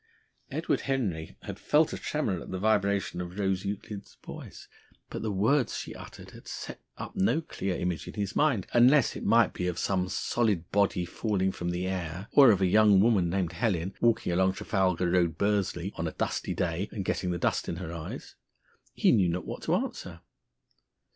Edward 0.49 0.79
Henry 0.81 1.37
had 1.43 1.59
felt 1.59 1.93
a 1.93 1.97
tremor 1.99 2.41
at 2.41 2.49
the 2.49 2.57
vibrations 2.57 3.21
of 3.21 3.37
Rose 3.37 3.63
Euclid's 3.65 4.17
voice. 4.25 4.67
But 5.11 5.21
the 5.21 5.29
words 5.31 5.77
she 5.77 5.93
uttered 5.93 6.31
had 6.31 6.47
set 6.47 6.81
up 6.97 7.15
no 7.15 7.39
clear 7.39 7.75
image 7.75 8.07
in 8.07 8.15
his 8.15 8.35
mind, 8.35 8.65
unless 8.73 9.15
it 9.15 9.23
might 9.23 9.53
be 9.53 9.67
of 9.67 9.77
some 9.77 10.09
solid 10.09 10.71
body 10.71 11.05
falling 11.05 11.51
from 11.51 11.69
the 11.69 11.85
air, 11.85 12.29
or 12.31 12.49
of 12.49 12.61
a 12.61 12.65
young 12.65 12.99
woman 12.99 13.29
named 13.29 13.51
Helen 13.51 13.93
walking 14.01 14.31
along 14.31 14.53
Trafalgar 14.53 15.07
Road, 15.11 15.37
Bursley, 15.37 15.93
on 15.95 16.07
a 16.07 16.13
dusty 16.13 16.55
day, 16.55 16.89
and 16.91 17.05
getting 17.05 17.29
the 17.29 17.37
dust 17.37 17.69
in 17.69 17.75
her 17.75 17.93
eyes. 17.93 18.33
He 18.95 19.11
knew 19.11 19.29
not 19.29 19.45
what 19.45 19.61
to 19.65 19.75
answer. 19.75 20.21